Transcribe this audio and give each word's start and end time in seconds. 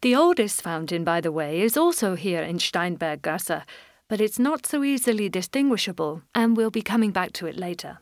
The 0.00 0.14
oldest 0.14 0.62
fountain, 0.62 1.02
by 1.02 1.20
the 1.20 1.32
way, 1.32 1.60
is 1.60 1.76
also 1.76 2.14
here 2.14 2.40
in 2.40 2.58
Steinberggasse, 2.58 3.64
but 4.08 4.20
it's 4.20 4.38
not 4.38 4.64
so 4.64 4.84
easily 4.84 5.28
distinguishable, 5.28 6.22
and 6.36 6.56
we'll 6.56 6.70
be 6.70 6.82
coming 6.82 7.10
back 7.10 7.32
to 7.32 7.46
it 7.46 7.56
later. 7.56 7.98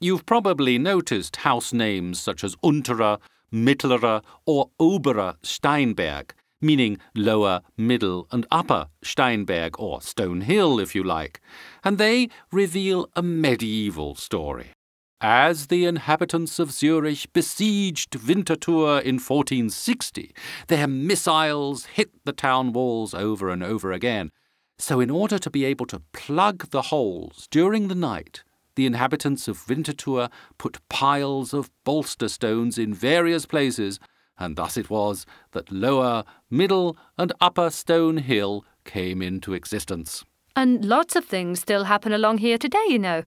You've 0.00 0.26
probably 0.26 0.76
noticed 0.76 1.36
house 1.36 1.72
names 1.72 2.18
such 2.18 2.42
as 2.42 2.56
Unterer, 2.64 3.18
Mittlerer, 3.52 4.22
or 4.44 4.70
Oberer 4.80 5.36
Steinberg, 5.42 6.34
meaning 6.60 6.98
lower, 7.14 7.62
middle, 7.76 8.26
and 8.32 8.44
upper 8.50 8.88
Steinberg, 9.04 9.78
or 9.78 10.02
Stone 10.02 10.40
Hill, 10.40 10.80
if 10.80 10.96
you 10.96 11.04
like, 11.04 11.40
and 11.84 11.96
they 11.96 12.28
reveal 12.50 13.08
a 13.14 13.22
medieval 13.22 14.16
story. 14.16 14.72
As 15.26 15.68
the 15.68 15.86
inhabitants 15.86 16.58
of 16.58 16.70
Zurich 16.70 17.32
besieged 17.32 18.14
Winterthur 18.14 19.00
in 19.00 19.14
1460, 19.14 20.34
their 20.66 20.86
missiles 20.86 21.86
hit 21.86 22.10
the 22.26 22.32
town 22.34 22.74
walls 22.74 23.14
over 23.14 23.48
and 23.48 23.62
over 23.62 23.90
again. 23.90 24.32
So, 24.78 25.00
in 25.00 25.08
order 25.08 25.38
to 25.38 25.48
be 25.48 25.64
able 25.64 25.86
to 25.86 26.02
plug 26.12 26.68
the 26.72 26.82
holes 26.82 27.48
during 27.50 27.88
the 27.88 27.94
night, 27.94 28.44
the 28.74 28.84
inhabitants 28.84 29.48
of 29.48 29.66
Winterthur 29.66 30.28
put 30.58 30.86
piles 30.90 31.54
of 31.54 31.70
bolster 31.84 32.28
stones 32.28 32.76
in 32.76 32.92
various 32.92 33.46
places, 33.46 33.98
and 34.38 34.56
thus 34.56 34.76
it 34.76 34.90
was 34.90 35.24
that 35.52 35.72
Lower, 35.72 36.24
Middle, 36.50 36.98
and 37.16 37.32
Upper 37.40 37.70
Stone 37.70 38.18
Hill 38.18 38.62
came 38.84 39.22
into 39.22 39.54
existence. 39.54 40.22
And 40.54 40.84
lots 40.84 41.16
of 41.16 41.24
things 41.24 41.60
still 41.60 41.84
happen 41.84 42.12
along 42.12 42.38
here 42.38 42.58
today, 42.58 42.84
you 42.90 42.98
know. 42.98 43.22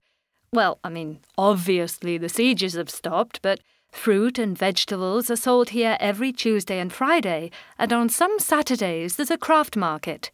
Well, 0.52 0.78
I 0.82 0.88
mean, 0.88 1.20
obviously 1.36 2.16
the 2.18 2.28
sieges 2.28 2.74
have 2.74 2.90
stopped, 2.90 3.40
but 3.42 3.60
fruit 3.90 4.38
and 4.38 4.56
vegetables 4.56 5.30
are 5.30 5.36
sold 5.36 5.70
here 5.70 5.96
every 6.00 6.32
Tuesday 6.32 6.78
and 6.78 6.92
Friday, 6.92 7.50
and 7.78 7.92
on 7.92 8.08
some 8.08 8.38
Saturdays 8.38 9.16
there's 9.16 9.30
a 9.30 9.38
craft 9.38 9.76
market. 9.76 10.30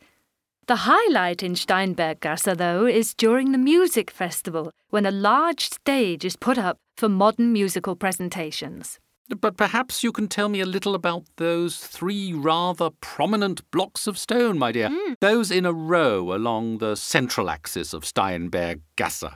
The 0.66 0.76
highlight 0.76 1.42
in 1.42 1.52
Steinberggasse, 1.52 2.56
though, 2.56 2.86
is 2.86 3.12
during 3.12 3.52
the 3.52 3.58
music 3.58 4.10
festival, 4.10 4.70
when 4.88 5.04
a 5.04 5.10
large 5.10 5.68
stage 5.68 6.24
is 6.24 6.36
put 6.36 6.56
up 6.56 6.78
for 6.96 7.08
modern 7.08 7.52
musical 7.52 7.96
presentations. 7.96 8.98
But 9.28 9.56
perhaps 9.56 10.02
you 10.02 10.12
can 10.12 10.28
tell 10.28 10.48
me 10.48 10.60
a 10.60 10.66
little 10.66 10.94
about 10.94 11.24
those 11.36 11.78
three 11.78 12.32
rather 12.32 12.90
prominent 13.00 13.68
blocks 13.70 14.06
of 14.06 14.16
stone, 14.16 14.58
my 14.58 14.70
dear. 14.70 14.88
Mm. 14.88 15.16
Those 15.20 15.50
in 15.50 15.66
a 15.66 15.72
row 15.72 16.34
along 16.34 16.78
the 16.78 16.94
central 16.94 17.50
axis 17.50 17.92
of 17.92 18.04
Steinberggasse. 18.04 19.34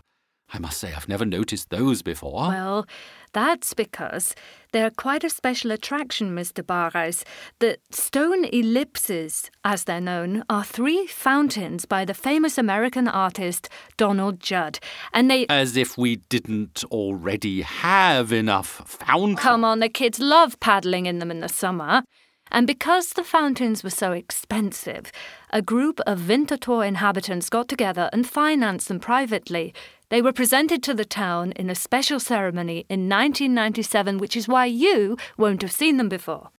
I 0.53 0.59
must 0.59 0.79
say, 0.79 0.93
I've 0.95 1.09
never 1.09 1.27
noticed 1.27 1.71
those 1.71 2.03
before. 2.03 2.49
Well, 2.49 2.87
that's 3.33 3.75
because 3.75 4.35
they're 4.73 4.91
quite 4.91 5.23
a 5.23 5.31
special 5.31 5.71
attraction, 5.71 6.35
Mr. 6.35 6.65
Barreis. 6.65 7.23
The 7.59 7.79
stone 7.91 8.47
ellipses, 8.47 9.51
as 9.65 9.85
they're 9.85 10.01
known, 10.01 10.45
are 10.49 10.65
three 10.65 11.07
fountains 11.07 11.85
by 11.85 12.07
the 12.07 12.15
famous 12.15 12.57
American 12.57 13.09
artist 13.09 13.69
Donald 13.99 14.41
Judd. 14.41 14.79
And 15.13 15.31
they. 15.31 15.47
As 15.49 15.77
if 15.77 15.99
we 15.99 16.17
didn't 16.17 16.83
already 16.85 17.61
have 17.63 18.33
enough 18.33 18.83
fountains. 18.87 19.41
Come 19.41 19.65
on, 19.65 19.81
the 19.81 19.91
kids 19.91 20.19
love 20.19 20.59
paddling 20.61 21.05
in 21.07 21.19
them 21.19 21.31
in 21.31 21.41
the 21.41 21.49
summer. 21.49 22.03
And 22.51 22.67
because 22.67 23.11
the 23.11 23.25
fountains 23.25 23.85
were 23.85 23.91
so 23.91 24.13
expensive, 24.13 25.13
a 25.51 25.63
group 25.63 26.01
of 26.07 26.29
Winterthur 26.29 26.87
inhabitants 26.87 27.51
got 27.51 27.69
together 27.69 28.09
and 28.13 28.29
financed 28.29 28.89
them 28.89 29.01
privately. 29.01 29.75
They 30.09 30.23
were 30.23 30.33
presented 30.33 30.83
to 30.85 30.95
the 30.95 31.05
town 31.05 31.53
in 31.53 31.69
a 31.69 31.75
special 31.75 32.19
ceremony 32.19 32.87
in 32.89 33.09
1997, 33.09 34.19
which 34.19 34.37
is 34.37 34.49
why 34.49 34.65
you 34.65 35.17
won't 35.37 35.63
have 35.63 35.73
seen 35.73 35.99
them 35.99 36.09
before. 36.09 36.51